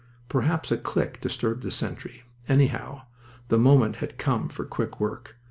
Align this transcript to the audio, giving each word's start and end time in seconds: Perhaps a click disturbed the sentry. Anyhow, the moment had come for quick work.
Perhaps 0.29 0.71
a 0.71 0.77
click 0.79 1.21
disturbed 1.21 1.61
the 1.61 1.69
sentry. 1.69 2.23
Anyhow, 2.47 3.03
the 3.49 3.59
moment 3.59 3.97
had 3.97 4.17
come 4.17 4.49
for 4.49 4.65
quick 4.65 4.99
work. 4.99 5.35